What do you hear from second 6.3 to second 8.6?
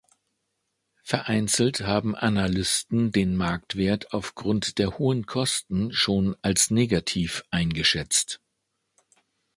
als negativ eingeschätzt.